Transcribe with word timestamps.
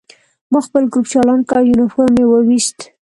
ما 0.51 0.59
خپل 0.67 0.83
ګروپ 0.91 1.05
چالان 1.11 1.39
کړ 1.47 1.55
او 1.59 1.69
یونیفورم 1.69 2.11
مې 2.15 2.23
وویست 2.27 2.79